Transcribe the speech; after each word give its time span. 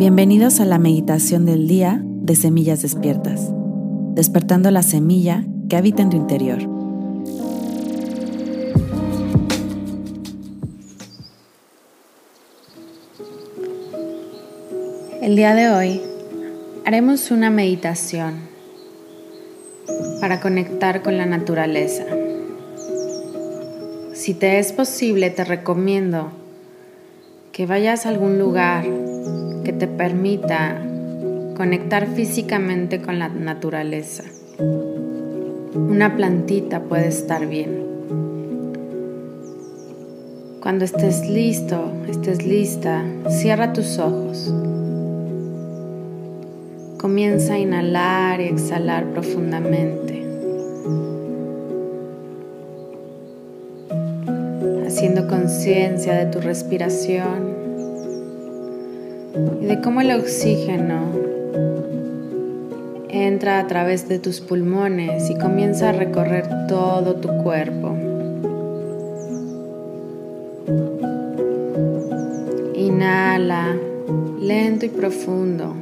Bienvenidos 0.00 0.60
a 0.60 0.64
la 0.64 0.78
meditación 0.78 1.44
del 1.44 1.68
día 1.68 2.00
de 2.02 2.34
Semillas 2.34 2.80
Despiertas, 2.80 3.50
despertando 4.14 4.70
la 4.70 4.82
semilla 4.82 5.44
que 5.68 5.76
habita 5.76 6.00
en 6.00 6.08
tu 6.08 6.16
interior. 6.16 6.58
El 15.20 15.36
día 15.36 15.54
de 15.54 15.68
hoy 15.68 16.00
haremos 16.86 17.30
una 17.30 17.50
meditación 17.50 18.36
para 20.18 20.40
conectar 20.40 21.02
con 21.02 21.18
la 21.18 21.26
naturaleza. 21.26 22.06
Si 24.14 24.32
te 24.32 24.60
es 24.60 24.72
posible, 24.72 25.28
te 25.28 25.44
recomiendo 25.44 26.32
que 27.52 27.66
vayas 27.66 28.06
a 28.06 28.08
algún 28.08 28.38
lugar 28.38 28.86
que 29.70 29.76
te 29.76 29.86
permita 29.86 30.82
conectar 31.56 32.08
físicamente 32.08 33.00
con 33.00 33.20
la 33.20 33.28
naturaleza. 33.28 34.24
Una 35.74 36.16
plantita 36.16 36.80
puede 36.80 37.06
estar 37.06 37.46
bien. 37.46 37.84
Cuando 40.60 40.84
estés 40.84 41.30
listo, 41.30 41.92
estés 42.08 42.44
lista, 42.44 43.04
cierra 43.28 43.72
tus 43.72 44.00
ojos. 44.00 44.52
Comienza 46.98 47.54
a 47.54 47.58
inhalar 47.60 48.40
y 48.40 48.46
exhalar 48.46 49.04
profundamente. 49.12 50.18
haciendo 54.84 55.28
conciencia 55.28 56.14
de 56.14 56.26
tu 56.26 56.40
respiración 56.40 57.49
y 59.60 59.66
de 59.66 59.80
cómo 59.80 60.00
el 60.00 60.12
oxígeno 60.12 61.12
entra 63.08 63.58
a 63.58 63.66
través 63.66 64.08
de 64.08 64.18
tus 64.18 64.40
pulmones 64.40 65.30
y 65.30 65.36
comienza 65.36 65.90
a 65.90 65.92
recorrer 65.92 66.48
todo 66.68 67.16
tu 67.16 67.28
cuerpo. 67.42 67.96
Inhala 72.74 73.76
lento 74.40 74.86
y 74.86 74.88
profundo. 74.88 75.74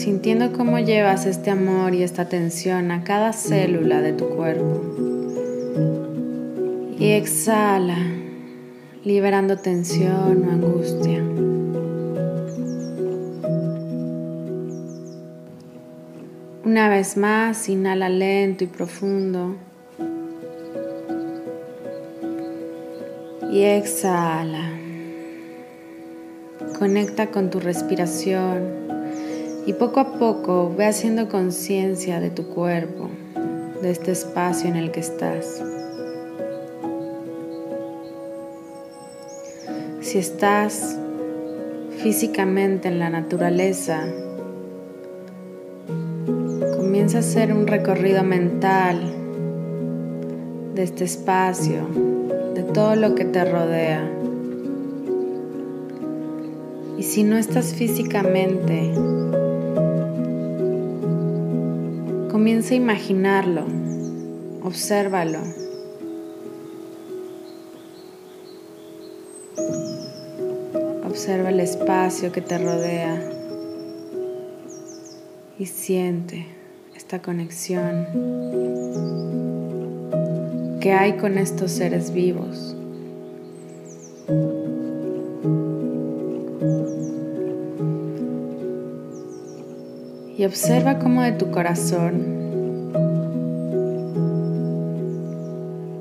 sintiendo 0.00 0.52
cómo 0.52 0.78
llevas 0.78 1.26
este 1.26 1.50
amor 1.50 1.94
y 1.94 2.02
esta 2.02 2.22
atención 2.22 2.90
a 2.90 3.04
cada 3.04 3.32
célula 3.32 4.00
de 4.00 4.12
tu 4.12 4.28
cuerpo. 4.30 4.80
Y 6.98 7.12
exhala, 7.12 7.98
liberando 9.04 9.56
tensión 9.56 10.44
o 10.46 10.50
angustia. 10.50 11.22
Una 16.64 16.88
vez 16.88 17.16
más, 17.16 17.68
inhala 17.68 18.08
lento 18.08 18.64
y 18.64 18.66
profundo. 18.66 19.56
Y 23.50 23.62
exhala. 23.62 24.70
Conecta 26.78 27.30
con 27.30 27.50
tu 27.50 27.58
respiración 27.58 28.80
y 29.66 29.72
poco 29.72 30.00
a 30.00 30.18
poco 30.18 30.72
ve 30.76 30.86
haciendo 30.86 31.28
conciencia 31.28 32.20
de 32.20 32.30
tu 32.30 32.46
cuerpo, 32.48 33.10
de 33.82 33.90
este 33.90 34.12
espacio 34.12 34.68
en 34.68 34.76
el 34.76 34.90
que 34.90 35.00
estás. 35.00 35.62
Si 40.10 40.18
estás 40.18 40.98
físicamente 42.02 42.88
en 42.88 42.98
la 42.98 43.10
naturaleza, 43.10 44.08
comienza 46.76 47.18
a 47.18 47.20
hacer 47.20 47.52
un 47.52 47.68
recorrido 47.68 48.24
mental 48.24 48.98
de 50.74 50.82
este 50.82 51.04
espacio, 51.04 51.86
de 52.56 52.64
todo 52.64 52.96
lo 52.96 53.14
que 53.14 53.24
te 53.24 53.44
rodea. 53.44 54.10
Y 56.98 57.04
si 57.04 57.22
no 57.22 57.36
estás 57.36 57.72
físicamente, 57.72 58.92
Comienza 62.32 62.74
a 62.74 62.76
imaginarlo, 62.76 63.64
obsérvalo. 64.64 65.59
Observa 71.20 71.50
el 71.50 71.60
espacio 71.60 72.32
que 72.32 72.40
te 72.40 72.56
rodea 72.56 73.22
y 75.58 75.66
siente 75.66 76.46
esta 76.96 77.20
conexión 77.20 78.06
que 80.80 80.92
hay 80.94 81.18
con 81.18 81.36
estos 81.36 81.72
seres 81.72 82.10
vivos. 82.14 82.74
y 90.38 90.44
observa 90.46 90.98
cómo 91.00 91.20
de 91.20 91.32
tu 91.32 91.50
corazón 91.50 92.92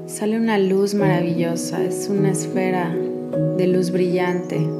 sale 0.07 0.37
una 0.37 0.57
luz 0.57 0.93
maravillosa, 0.93 1.83
es 1.83 2.07
una 2.09 2.31
esfera 2.31 2.95
de 3.57 3.67
luz 3.67 3.91
brillante, 3.91 4.78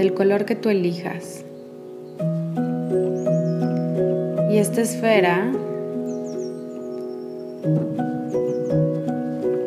del 0.00 0.14
color 0.14 0.46
que 0.46 0.56
tú 0.56 0.70
elijas. 0.70 1.44
Y 4.50 4.56
esta 4.56 4.80
esfera 4.80 5.52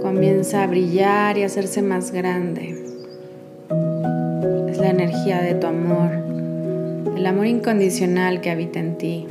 comienza 0.01 0.63
a 0.63 0.67
brillar 0.67 1.38
y 1.38 1.44
a 1.44 1.45
hacerse 1.45 1.83
más 1.83 2.11
grande. 2.11 2.83
Es 4.69 4.77
la 4.79 4.89
energía 4.89 5.39
de 5.41 5.53
tu 5.53 5.67
amor 5.67 6.23
el 7.15 7.27
amor 7.27 7.45
incondicional 7.45 8.41
que 8.41 8.50
habita 8.50 8.79
en 8.79 8.97
ti. 8.97 9.25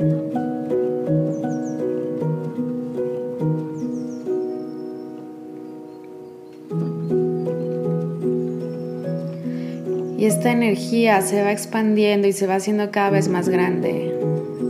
Y 10.23 10.27
esta 10.27 10.53
energía 10.53 11.21
se 11.21 11.43
va 11.43 11.51
expandiendo 11.51 12.29
y 12.29 12.31
se 12.31 12.47
va 12.47 12.55
haciendo 12.55 12.91
cada 12.91 13.09
vez 13.09 13.27
más 13.27 13.49
grande 13.49 14.17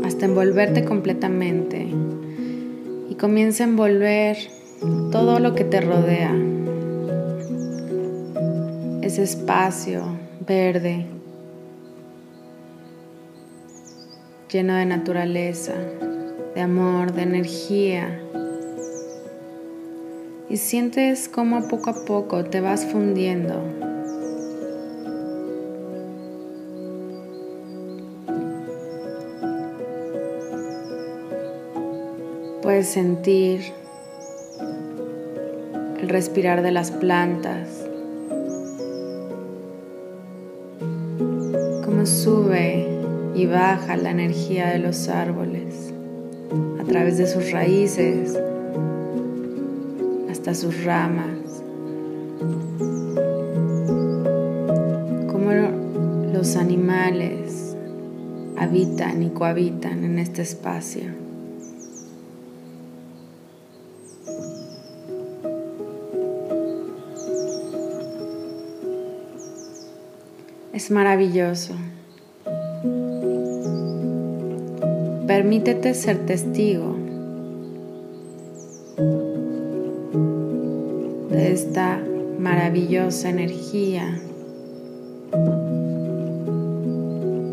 hasta 0.04 0.26
envolverte 0.26 0.84
completamente 0.84 1.90
y 3.08 3.14
comienza 3.14 3.64
a 3.64 3.68
envolver 3.68 4.36
todo 5.12 5.38
lo 5.38 5.54
que 5.54 5.64
te 5.64 5.80
rodea. 5.80 6.34
Ese 9.04 9.22
espacio 9.22 10.02
verde, 10.40 11.06
lleno 14.52 14.74
de 14.74 14.88
naturaleza, 14.88 15.76
de 16.56 16.62
amor, 16.62 17.14
de 17.14 17.22
energía. 17.22 18.20
Y 20.50 20.58
sientes 20.58 21.30
cómo 21.30 21.68
poco 21.68 21.92
a 21.92 22.06
poco 22.06 22.44
te 22.44 22.60
vas 22.60 22.88
fundiendo. 22.88 23.93
Puedes 32.74 32.90
sentir 32.90 33.62
el 36.02 36.10
respirar 36.10 36.64
de 36.64 36.72
las 36.72 36.90
plantas, 36.90 37.68
cómo 41.86 42.08
sube 42.08 42.88
y 43.36 43.46
baja 43.46 43.96
la 43.96 44.10
energía 44.10 44.70
de 44.70 44.80
los 44.80 45.08
árboles 45.08 45.94
a 46.82 46.84
través 46.86 47.20
de 47.20 47.28
sus 47.28 47.52
raíces 47.52 48.36
hasta 50.32 50.56
sus 50.56 50.84
ramas. 50.84 51.62
Como 55.32 55.52
los 56.34 56.56
animales 56.56 57.78
habitan 58.58 59.22
y 59.22 59.30
cohabitan 59.30 60.04
en 60.04 60.18
este 60.18 60.42
espacio. 60.42 61.23
es 70.84 70.92
maravilloso. 70.92 71.76
Permítete 75.26 75.94
ser 75.94 76.26
testigo 76.26 76.98
de 81.30 81.54
esta 81.54 82.04
maravillosa 82.38 83.30
energía, 83.30 84.20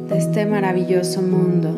de 0.08 0.18
este 0.18 0.46
maravilloso 0.46 1.22
mundo. 1.22 1.70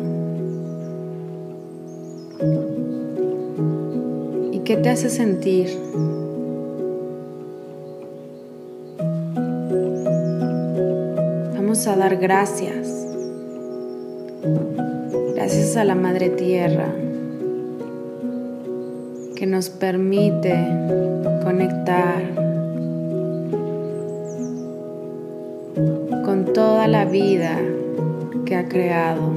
¿Y 4.51 4.59
qué 4.61 4.77
te 4.77 4.89
hace 4.89 5.11
sentir? 5.11 5.69
A 11.85 11.97
dar 11.97 12.15
gracias. 12.15 12.87
Gracias 15.35 15.75
a 15.75 15.83
la 15.83 15.95
Madre 15.95 16.29
Tierra 16.29 16.87
que 19.35 19.45
nos 19.45 19.69
permite 19.69 20.55
conectar 21.43 22.23
con 26.23 26.53
toda 26.53 26.87
la 26.87 27.03
vida 27.03 27.59
que 28.45 28.55
ha 28.55 28.69
creado 28.69 29.33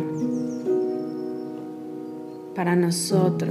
para 2.54 2.76
nosotros, 2.76 3.50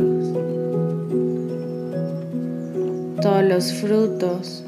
todos 3.21 3.43
los 3.43 3.73
frutos 3.73 4.63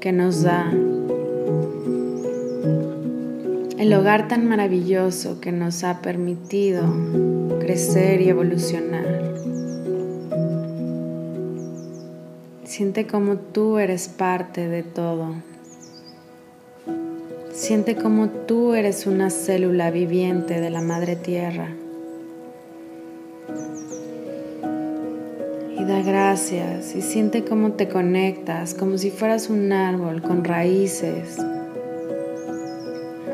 que 0.00 0.12
nos 0.12 0.42
da, 0.42 0.70
el 3.82 3.92
hogar 3.94 4.28
tan 4.28 4.48
maravilloso 4.48 5.40
que 5.40 5.50
nos 5.50 5.82
ha 5.82 6.02
permitido 6.02 6.84
crecer 7.58 8.20
y 8.20 8.28
evolucionar. 8.28 9.34
Siente 12.62 13.08
como 13.08 13.38
tú 13.38 13.78
eres 13.78 14.06
parte 14.06 14.68
de 14.68 14.84
todo. 14.84 15.34
Siente 17.52 17.96
como 17.96 18.28
tú 18.28 18.74
eres 18.74 19.08
una 19.08 19.30
célula 19.30 19.90
viviente 19.90 20.60
de 20.60 20.70
la 20.70 20.80
Madre 20.80 21.16
Tierra. 21.16 21.70
Y 25.76 25.84
da 25.84 26.02
gracias 26.02 26.94
y 26.94 27.02
siente 27.02 27.42
cómo 27.42 27.72
te 27.72 27.88
conectas 27.88 28.74
como 28.74 28.96
si 28.96 29.10
fueras 29.10 29.50
un 29.50 29.72
árbol 29.72 30.22
con 30.22 30.44
raíces 30.44 31.36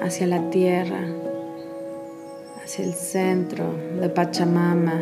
hacia 0.02 0.26
la 0.26 0.50
tierra, 0.50 1.00
hacia 2.62 2.84
el 2.84 2.94
centro 2.94 3.64
de 4.00 4.08
Pachamama. 4.08 5.00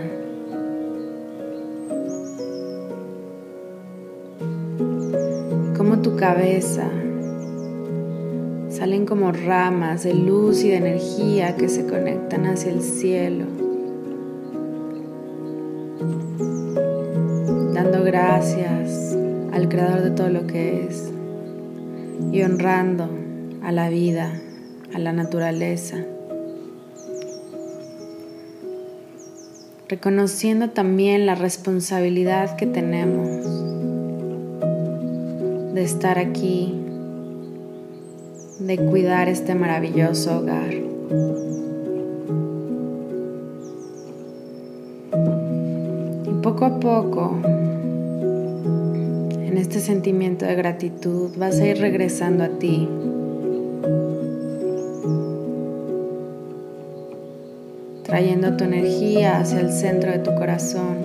Como 5.76 6.00
tu 6.02 6.16
cabeza 6.16 6.90
Salen 8.76 9.06
como 9.06 9.32
ramas 9.32 10.02
de 10.02 10.12
luz 10.12 10.62
y 10.62 10.68
de 10.68 10.76
energía 10.76 11.56
que 11.56 11.66
se 11.66 11.86
conectan 11.86 12.44
hacia 12.44 12.70
el 12.70 12.82
cielo. 12.82 13.46
Dando 17.72 18.04
gracias 18.04 19.16
al 19.50 19.70
creador 19.70 20.02
de 20.02 20.10
todo 20.10 20.28
lo 20.28 20.46
que 20.46 20.84
es 20.84 21.10
y 22.30 22.42
honrando 22.42 23.08
a 23.62 23.72
la 23.72 23.88
vida, 23.88 24.38
a 24.94 24.98
la 24.98 25.12
naturaleza. 25.12 25.96
Reconociendo 29.88 30.70
también 30.70 31.26
la 31.26 31.34
responsabilidad 31.34 32.56
que 32.56 32.66
tenemos 32.66 33.28
de 35.74 35.82
estar 35.82 36.18
aquí 36.18 36.74
de 38.58 38.78
cuidar 38.78 39.28
este 39.28 39.54
maravilloso 39.54 40.38
hogar. 40.38 40.72
Y 46.24 46.30
poco 46.42 46.64
a 46.64 46.80
poco, 46.80 47.38
en 49.44 49.56
este 49.58 49.80
sentimiento 49.80 50.46
de 50.46 50.54
gratitud, 50.54 51.30
vas 51.36 51.60
a 51.60 51.66
ir 51.66 51.78
regresando 51.78 52.44
a 52.44 52.48
ti. 52.48 52.88
Trayendo 58.16 58.56
tu 58.56 58.64
energía 58.64 59.40
hacia 59.40 59.60
el 59.60 59.70
centro 59.70 60.10
de 60.10 60.20
tu 60.20 60.34
corazón 60.36 60.96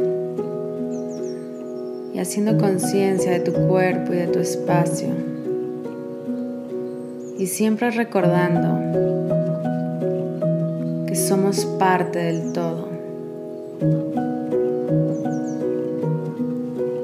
y 2.13 2.19
haciendo 2.19 2.57
conciencia 2.57 3.33
de 3.33 3.41
tu 3.41 3.51
cuerpo 3.67 4.13
y 4.13 4.15
de 4.15 4.27
tu 4.27 4.39
espacio 4.39 5.09
y 7.37 7.47
siempre 7.47 7.91
recordando 7.91 8.79
que 11.05 11.15
somos 11.15 11.65
parte 11.77 12.19
del 12.19 12.53
todo. 12.53 12.87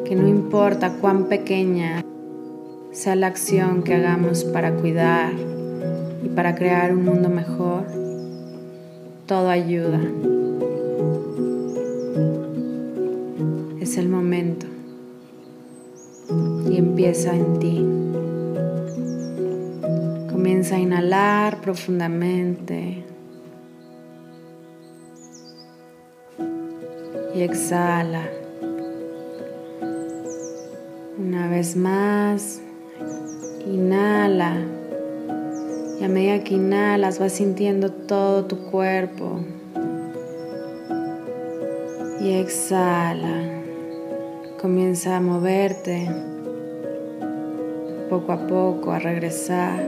Que 0.06 0.15
no 0.15 0.30
importa 0.30 0.94
cuán 1.01 1.25
pequeña 1.25 2.01
sea 2.94 3.18
la 3.18 3.27
acción 3.27 3.83
que 3.83 3.95
hagamos 3.95 4.45
para 4.45 4.71
cuidar 4.71 5.33
y 6.24 6.30
para 6.30 6.56
crear 6.56 6.94
un 6.94 7.04
mundo 7.04 7.27
mejor, 7.27 7.96
todo 9.27 9.50
ayuda. 9.50 10.00
Es 13.81 13.97
el 13.97 14.07
momento 14.07 14.65
y 16.69 16.77
empieza 16.77 17.35
en 17.35 17.59
ti. 17.59 17.85
Comienza 20.31 20.75
a 20.75 20.79
inhalar 20.79 21.59
profundamente. 21.59 23.03
Y 27.35 27.41
exhala. 27.41 28.30
Una 31.19 31.50
vez 31.50 31.75
más, 31.75 32.62
inhala. 33.65 34.56
Y 35.99 36.03
a 36.03 36.07
medida 36.07 36.44
que 36.44 36.55
inhalas 36.55 37.19
vas 37.19 37.33
sintiendo 37.33 37.91
todo 37.91 38.45
tu 38.45 38.57
cuerpo. 38.71 39.39
Y 42.21 42.33
exhala. 42.33 43.44
Comienza 44.61 45.17
a 45.17 45.21
moverte 45.21 46.07
poco 48.09 48.31
a 48.31 48.47
poco, 48.47 48.91
a 48.91 48.99
regresar 48.99 49.79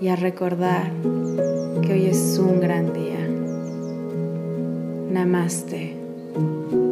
y 0.00 0.08
a 0.08 0.16
recordar 0.16 0.90
que 1.82 1.92
hoy 1.92 2.06
es 2.06 2.38
un 2.38 2.60
gran 2.60 2.92
día. 2.92 3.26
Namaste. 5.10 6.83